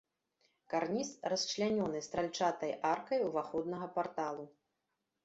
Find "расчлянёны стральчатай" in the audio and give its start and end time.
1.33-2.71